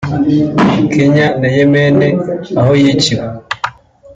Kenya 0.93 1.25
na 1.39 1.47
Yemen 1.55 1.99
aho 2.59 2.71
yiciwe 2.81 3.25